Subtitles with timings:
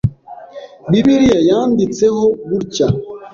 [0.91, 2.87] Bibiliya yanditseho gutya.